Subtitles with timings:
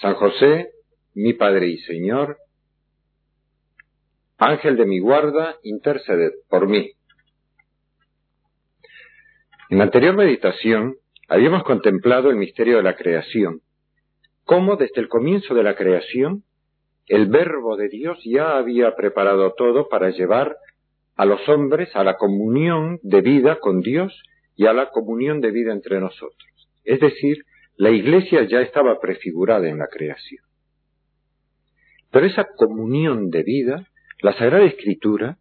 [0.00, 0.70] San José,
[1.14, 2.38] mi Padre y Señor,
[4.36, 6.92] Ángel de mi guarda, interceded por mí.
[9.70, 10.96] En la anterior meditación
[11.28, 13.60] habíamos contemplado el misterio de la creación,
[14.44, 16.44] cómo desde el comienzo de la creación
[17.08, 20.56] el verbo de Dios ya había preparado todo para llevar
[21.16, 24.22] a los hombres a la comunión de vida con Dios
[24.54, 26.70] y a la comunión de vida entre nosotros.
[26.84, 27.38] Es decir,
[27.78, 30.44] la iglesia ya estaba prefigurada en la creación.
[32.10, 33.86] Pero esa comunión de vida,
[34.20, 35.38] la Sagrada Escritura,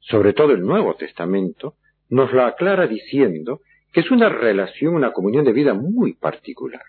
[0.00, 1.74] sobre todo el Nuevo Testamento,
[2.10, 3.60] nos la aclara diciendo
[3.92, 6.84] que es una relación, una comunión de vida muy particular.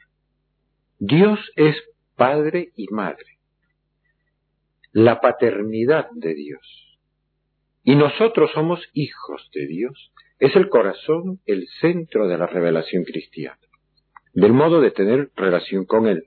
[0.98, 1.76] Dios es
[2.16, 3.40] Padre y Madre
[4.92, 6.98] la paternidad de Dios.
[7.84, 10.12] Y nosotros somos hijos de Dios.
[10.40, 13.60] Es el corazón el centro de la revelación cristiana,
[14.34, 16.26] del modo de tener relación con Él.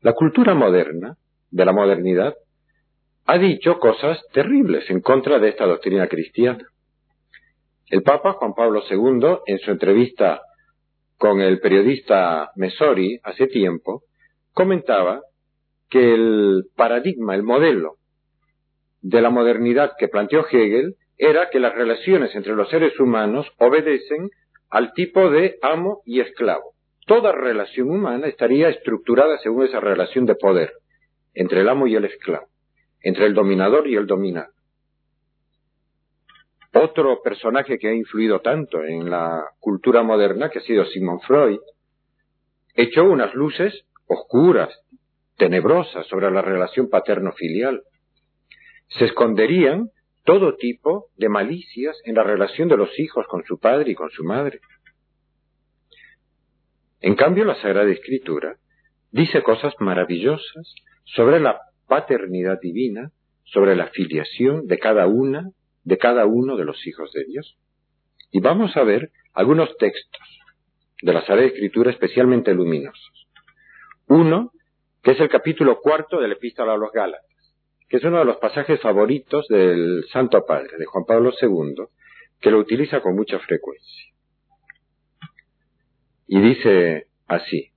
[0.00, 1.16] La cultura moderna,
[1.50, 2.34] de la modernidad,
[3.26, 6.66] ha dicho cosas terribles en contra de esta doctrina cristiana.
[7.88, 10.40] El Papa Juan Pablo II, en su entrevista
[11.16, 14.02] con el periodista Mesori hace tiempo,
[14.52, 15.20] comentaba
[15.88, 17.96] que el paradigma, el modelo
[19.00, 24.30] de la modernidad que planteó Hegel era que las relaciones entre los seres humanos obedecen
[24.70, 26.74] al tipo de amo y esclavo.
[27.06, 30.72] Toda relación humana estaría estructurada según esa relación de poder
[31.34, 32.46] entre el amo y el esclavo,
[33.02, 34.52] entre el dominador y el dominado.
[36.72, 41.60] Otro personaje que ha influido tanto en la cultura moderna, que ha sido Sigmund Freud,
[42.74, 44.70] echó unas luces oscuras
[45.36, 47.82] tenebrosa sobre la relación paterno-filial.
[48.98, 49.90] Se esconderían
[50.24, 54.10] todo tipo de malicias en la relación de los hijos con su padre y con
[54.10, 54.60] su madre.
[57.00, 58.56] En cambio, la Sagrada Escritura
[59.10, 60.74] dice cosas maravillosas
[61.04, 63.12] sobre la paternidad divina,
[63.44, 65.50] sobre la filiación de cada una,
[65.84, 67.58] de cada uno de los hijos de Dios.
[68.32, 70.22] Y vamos a ver algunos textos
[71.02, 73.28] de la Sagrada Escritura especialmente luminosos.
[74.08, 74.52] Uno
[75.02, 77.33] que es el capítulo cuarto de la Epístola a los Gálatas,
[77.96, 81.84] es uno de los pasajes favoritos del Santo Padre, de Juan Pablo II,
[82.40, 84.12] que lo utiliza con mucha frecuencia.
[86.26, 87.74] Y dice así,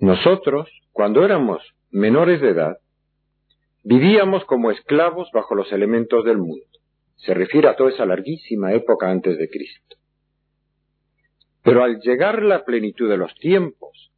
[0.00, 1.60] Nosotros, cuando éramos
[1.90, 2.78] menores de edad,
[3.82, 6.64] vivíamos como esclavos bajo los elementos del mundo.
[7.16, 9.96] Se refiere a toda esa larguísima época antes de Cristo.
[11.62, 14.12] Pero al llegar la plenitud de los tiempos,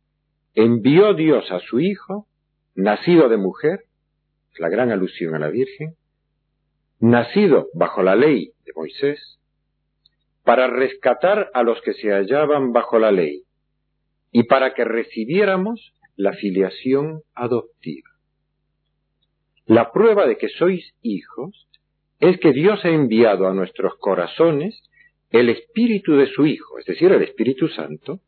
[0.55, 2.27] envió Dios a su Hijo,
[2.75, 3.85] nacido de mujer,
[4.59, 5.95] la gran alusión a la Virgen,
[6.99, 9.39] nacido bajo la ley de Moisés,
[10.45, 13.45] para rescatar a los que se hallaban bajo la ley
[14.33, 18.11] y para que recibiéramos la filiación adoptiva.
[19.67, 21.69] La prueba de que sois hijos
[22.19, 24.83] es que Dios ha enviado a nuestros corazones
[25.31, 28.21] el espíritu de su Hijo, es decir, el Espíritu Santo,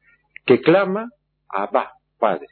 [0.47, 1.11] que clama
[1.49, 1.93] Abba,
[2.23, 2.47] Padre.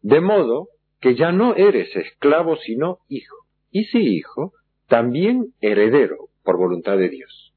[0.00, 0.68] De modo
[1.00, 3.34] que ya no eres esclavo sino hijo,
[3.72, 4.52] y si hijo,
[4.86, 7.52] también heredero por voluntad de Dios.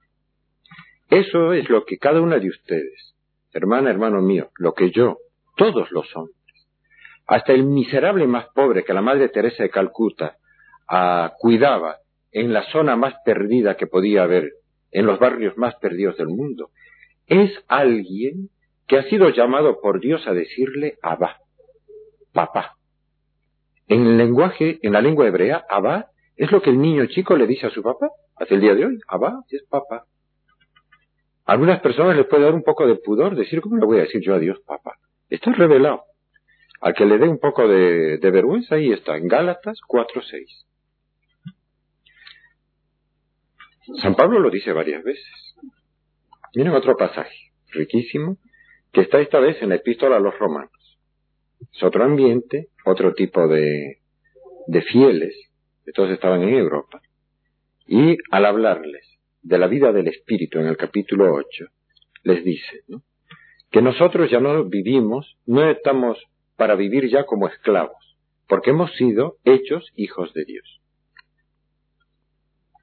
[1.11, 3.15] Eso es lo que cada una de ustedes,
[3.53, 5.19] hermana, hermano mío, lo que yo,
[5.55, 6.67] todos los hombres,
[7.27, 10.37] hasta el miserable más pobre que la Madre Teresa de Calcuta
[10.89, 11.97] ah, cuidaba
[12.31, 14.49] en la zona más perdida que podía haber
[14.91, 16.71] en los barrios más perdidos del mundo.
[17.27, 18.49] Es alguien
[18.87, 21.37] que ha sido llamado por Dios a decirle Abba,
[22.33, 22.75] papá.
[23.87, 27.47] En el lenguaje, en la lengua hebrea, Abba es lo que el niño chico le
[27.47, 28.99] dice a su papá hasta el día de hoy.
[29.07, 30.05] Abba es papá.
[31.45, 34.03] A algunas personas les puede dar un poco de pudor decir, ¿cómo le voy a
[34.03, 34.95] decir yo a Dios, Papa?
[35.29, 36.03] Esto es revelado.
[36.81, 40.65] Al que le dé un poco de, de vergüenza, ahí está, en Gálatas 4.6.
[44.01, 45.55] San Pablo lo dice varias veces.
[46.55, 48.37] Miren otro pasaje, riquísimo,
[48.95, 50.97] que está esta vez en la epístola a los romanos.
[51.59, 53.99] Es otro ambiente, otro tipo de,
[54.67, 55.35] de fieles,
[55.93, 57.01] todos estaban en Europa.
[57.85, 59.05] Y al hablarles
[59.41, 61.65] de la vida del Espíritu en el capítulo 8,
[62.23, 62.83] les dice
[63.69, 66.17] que nosotros ya no vivimos, no estamos
[66.55, 70.81] para vivir ya como esclavos, porque hemos sido hechos hijos de Dios.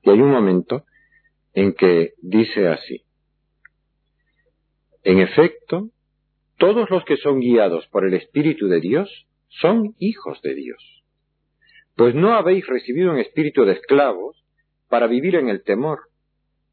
[0.02, 0.84] Y hay un momento
[1.54, 3.02] en que dice así,
[5.04, 5.88] en efecto,
[6.62, 11.02] todos los que son guiados por el Espíritu de Dios son hijos de Dios.
[11.96, 14.44] Pues no habéis recibido un espíritu de esclavos
[14.88, 16.02] para vivir en el temor.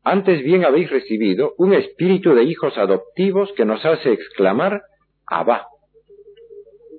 [0.03, 4.83] Antes bien habéis recibido un espíritu de hijos adoptivos que nos hace exclamar
[5.25, 5.65] Abba,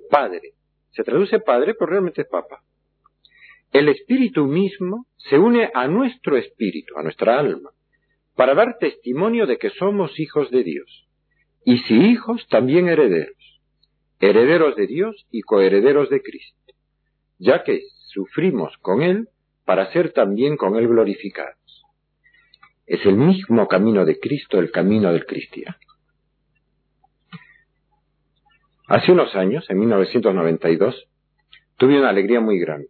[0.09, 0.55] Padre.
[0.91, 2.61] Se traduce Padre, pero realmente es Papa.
[3.71, 7.69] El espíritu mismo se une a nuestro espíritu, a nuestra alma,
[8.35, 11.07] para dar testimonio de que somos hijos de Dios
[11.63, 13.61] y si hijos, también herederos,
[14.19, 16.73] herederos de Dios y coherederos de Cristo,
[17.37, 19.29] ya que sufrimos con Él
[19.65, 21.85] para ser también con Él glorificados.
[22.87, 25.77] Es el mismo camino de Cristo, el camino del cristiano.
[28.87, 31.07] Hace unos años, en 1992,
[31.77, 32.89] tuve una alegría muy grande.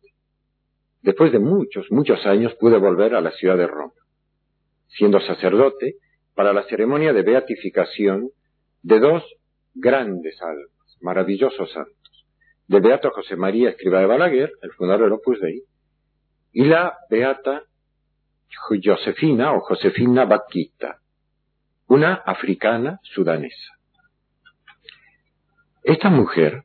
[1.01, 3.93] Después de muchos, muchos años pude volver a la ciudad de Roma,
[4.87, 5.97] siendo sacerdote
[6.33, 8.29] para la ceremonia de beatificación
[8.83, 9.23] de dos
[9.73, 12.25] grandes almas, maravillosos santos,
[12.67, 15.63] del Beato José María Escriba de Balaguer, el fundador del Opus Dei,
[16.53, 17.63] y la Beata
[18.67, 20.99] Josefina o Josefina Baquita,
[21.87, 23.77] una africana sudanesa.
[25.83, 26.63] Esta mujer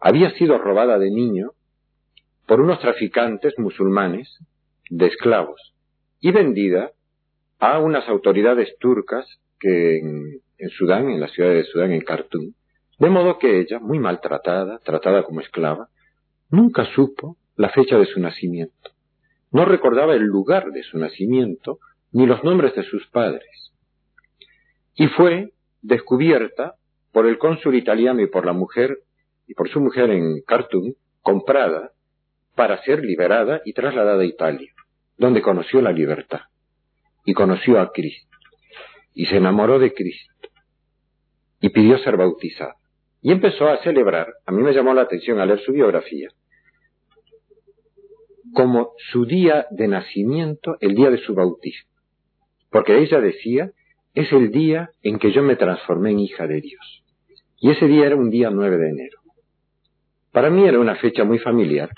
[0.00, 1.50] había sido robada de niño
[2.46, 4.38] por unos traficantes musulmanes
[4.88, 5.74] de esclavos
[6.20, 6.92] y vendida
[7.58, 9.26] a unas autoridades turcas
[9.58, 10.00] que
[10.58, 12.52] en Sudán, en la ciudad de Sudán, en Khartoum,
[12.98, 15.88] de modo que ella, muy maltratada, tratada como esclava,
[16.50, 18.90] nunca supo la fecha de su nacimiento.
[19.50, 21.78] No recordaba el lugar de su nacimiento
[22.12, 23.72] ni los nombres de sus padres.
[24.94, 26.74] Y fue descubierta
[27.12, 28.98] por el cónsul italiano y por la mujer,
[29.46, 31.92] y por su mujer en Khartoum, comprada
[32.54, 34.72] para ser liberada y trasladada a Italia,
[35.18, 36.40] donde conoció la libertad
[37.24, 38.36] y conoció a Cristo
[39.12, 40.32] y se enamoró de Cristo
[41.66, 42.74] y pidió ser bautizado.
[43.22, 46.28] Y empezó a celebrar, a mí me llamó la atención al leer su biografía,
[48.54, 51.90] como su día de nacimiento, el día de su bautismo.
[52.70, 53.72] Porque ella decía,
[54.14, 57.02] es el día en que yo me transformé en hija de Dios.
[57.58, 59.18] Y ese día era un día 9 de enero.
[60.30, 61.90] Para mí era una fecha muy familiar,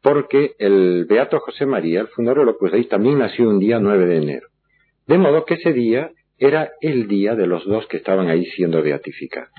[0.00, 4.06] porque el Beato José María, el fundador de Opus Dei, también nació un día 9
[4.06, 4.46] de enero.
[5.08, 8.82] De modo que ese día era el día de los dos que estaban ahí siendo
[8.82, 9.52] beatificados.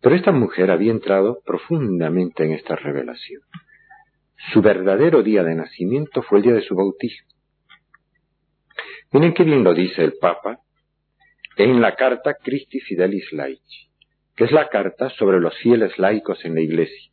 [0.00, 3.42] Pero esta mujer había entrado profundamente en esta revelación.
[4.52, 7.28] Su verdadero día de nacimiento fue el día de su bautismo.
[9.12, 10.60] Miren qué bien lo dice el Papa
[11.56, 13.90] en la carta Christi Fidelis Laici,
[14.36, 17.10] que es la carta sobre los fieles laicos en la Iglesia.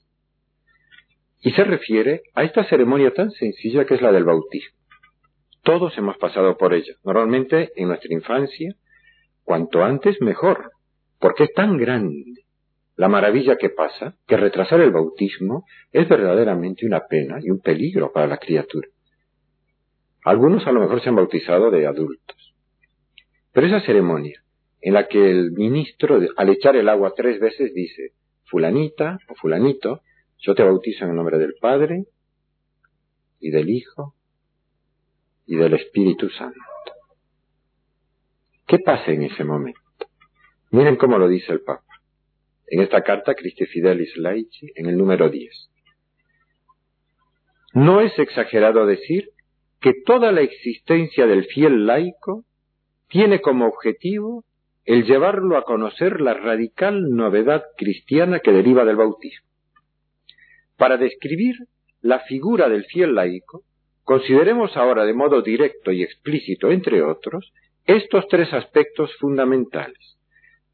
[1.41, 4.76] Y se refiere a esta ceremonia tan sencilla que es la del bautismo.
[5.67, 6.93] Todos hemos pasado por ella.
[7.03, 8.73] Normalmente en nuestra infancia,
[9.43, 10.71] cuanto antes mejor,
[11.19, 12.45] porque es tan grande
[12.95, 18.13] la maravilla que pasa que retrasar el bautismo es verdaderamente una pena y un peligro
[18.13, 18.87] para la criatura.
[20.23, 22.55] Algunos a lo mejor se han bautizado de adultos.
[23.51, 24.41] Pero esa ceremonia
[24.79, 28.13] en la que el ministro, al echar el agua tres veces, dice,
[28.45, 29.99] fulanita o fulanito,
[30.37, 32.05] yo te bautizo en el nombre del Padre
[33.41, 34.13] y del Hijo
[35.47, 36.59] y del Espíritu Santo.
[38.67, 39.81] ¿Qué pasa en ese momento?
[40.71, 41.83] Miren cómo lo dice el Papa.
[42.67, 45.49] En esta carta Christi Fidelis Laici, en el número 10.
[47.73, 49.29] No es exagerado decir
[49.79, 52.43] que toda la existencia del fiel laico
[53.07, 54.43] tiene como objetivo
[54.83, 59.47] el llevarlo a conocer la radical novedad cristiana que deriva del bautismo.
[60.75, 61.55] Para describir
[62.01, 63.63] la figura del fiel laico,
[64.07, 67.51] Consideremos ahora de modo directo y explícito, entre otros,
[67.85, 70.17] estos tres aspectos fundamentales.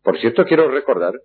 [0.04, 1.16] Por cierto, quiero recordar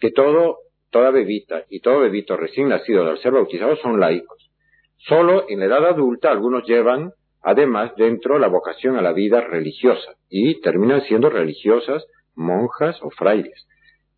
[0.00, 4.50] que todo, toda bebita y todo bebito recién nacido al ser bautizado son laicos.
[4.96, 10.12] Solo en la edad adulta algunos llevan además dentro la vocación a la vida religiosa
[10.30, 13.68] y terminan siendo religiosas, monjas o frailes.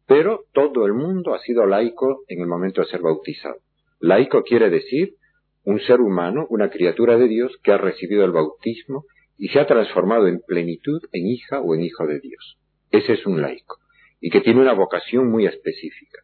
[0.07, 3.57] Pero todo el mundo ha sido laico en el momento de ser bautizado.
[3.99, 5.17] Laico quiere decir
[5.65, 9.05] un ser humano, una criatura de Dios que ha recibido el bautismo
[9.37, 12.59] y se ha transformado en plenitud en hija o en hijo de Dios.
[12.91, 13.79] Ese es un laico
[14.21, 16.23] y que tiene una vocación muy específica,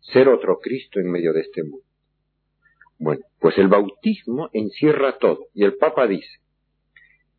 [0.00, 1.86] ser otro Cristo en medio de este mundo.
[2.98, 6.40] Bueno, pues el bautismo encierra todo y el Papa dice,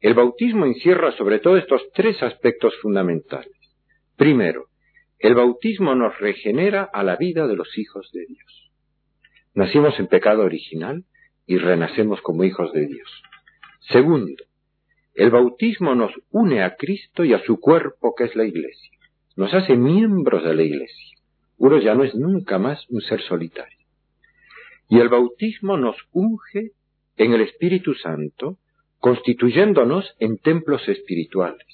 [0.02, 3.52] el bautismo encierra sobre todo estos tres aspectos fundamentales.
[4.16, 4.68] Primero,
[5.20, 8.72] el bautismo nos regenera a la vida de los hijos de Dios.
[9.54, 11.04] Nacimos en pecado original
[11.50, 13.10] y renacemos como hijos de Dios.
[13.92, 14.44] Segundo,
[15.16, 18.92] el bautismo nos une a Cristo y a su cuerpo que es la Iglesia.
[19.36, 21.18] Nos hace miembros de la Iglesia.
[21.58, 23.80] Uno ya no es nunca más un ser solitario.
[24.90, 26.74] Y el bautismo nos unge
[27.18, 28.60] en el Espíritu Santo,
[29.00, 31.66] constituyéndonos en templos espirituales.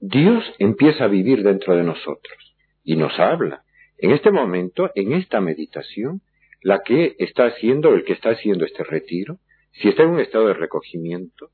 [0.00, 3.64] Dios empieza a vivir dentro de nosotros y nos habla.
[3.98, 6.22] En este momento, en esta meditación,
[6.60, 9.38] la que está haciendo, el que está haciendo este retiro,
[9.72, 11.50] si está en un estado de recogimiento,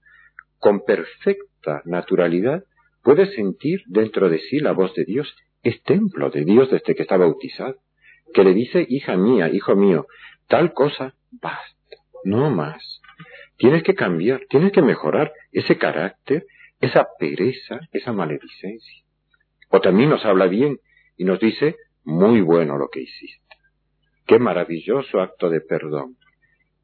[0.59, 2.65] con perfecta naturalidad
[3.03, 7.03] puede sentir dentro de sí la voz de Dios, es templo de Dios desde que
[7.03, 7.77] está bautizado,
[8.33, 10.07] que le dice, hija mía, hijo mío,
[10.49, 13.01] tal cosa, basta, no más.
[13.57, 16.47] Tienes que cambiar, tienes que mejorar ese carácter,
[16.81, 19.05] esa pereza, esa maledicencia.
[19.69, 20.79] O también nos habla bien
[21.17, 23.44] y nos dice, muy bueno lo que hiciste.
[24.27, 26.17] Qué maravilloso acto de perdón.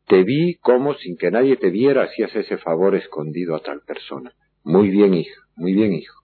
[0.06, 4.32] Te vi como sin que nadie te viera hacías ese favor escondido a tal persona.
[4.64, 6.20] Muy bien, hija, muy bien, hijo.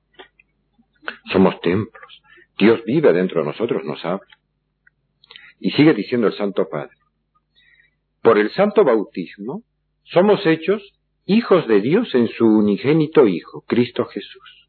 [1.32, 2.23] Somos templos.
[2.58, 4.26] Dios vive dentro de nosotros, nos habla.
[5.61, 6.96] Y sigue diciendo el Santo Padre.
[8.23, 9.62] Por el santo bautismo
[10.02, 10.82] somos hechos
[11.26, 14.68] hijos de Dios en su unigénito Hijo, Cristo Jesús.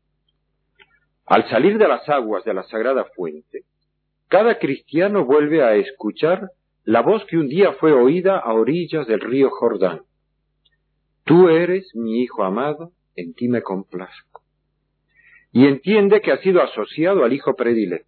[1.26, 3.64] Al salir de las aguas de la sagrada fuente,
[4.28, 6.52] cada cristiano vuelve a escuchar
[6.84, 10.02] la voz que un día fue oída a orillas del río Jordán.
[11.24, 14.42] Tú eres mi Hijo amado, en ti me complazco.
[15.52, 18.08] Y entiende que ha sido asociado al Hijo predilecto,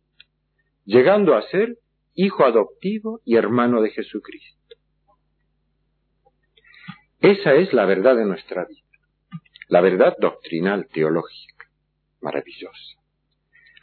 [0.86, 1.78] llegando a ser
[2.16, 4.76] Hijo adoptivo y hermano de Jesucristo.
[7.22, 8.82] Esa es la verdad de nuestra vida,
[9.68, 11.70] la verdad doctrinal, teológica,
[12.22, 12.99] maravillosa.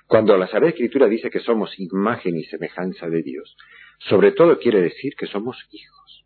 [0.06, 3.56] Cuando la Sagrada Escritura dice que somos imagen y semejanza de Dios,
[3.98, 6.24] sobre todo quiere decir que somos hijos.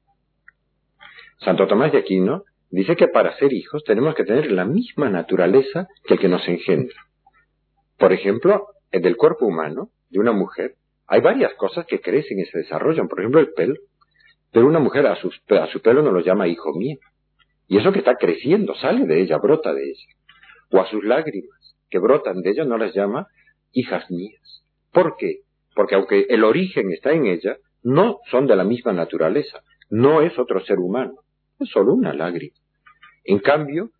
[1.38, 5.88] Santo Tomás de Aquino dice que para ser hijos tenemos que tener la misma naturaleza
[6.04, 7.06] que el que nos engendra.
[7.98, 10.74] Por ejemplo, en el cuerpo humano de una mujer
[11.06, 13.08] hay varias cosas que crecen y se desarrollan.
[13.08, 13.74] Por ejemplo, el pelo.
[14.52, 16.98] Pero una mujer a, a su pelo no lo llama hijo mío.
[17.66, 20.06] Y eso que está creciendo, sale de ella, brota de ella.
[20.70, 23.26] O a sus lágrimas, que brotan de ella, no las llama
[23.72, 24.64] hijas mías.
[24.92, 25.40] ¿Por qué?
[25.74, 30.38] Porque aunque el origen está en ella, no son de la misma naturaleza, no es
[30.38, 31.14] otro ser humano,
[31.58, 32.56] es solo una lágrima.
[33.24, 33.90] En cambio,